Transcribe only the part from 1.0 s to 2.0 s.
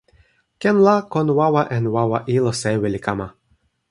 kon wawa en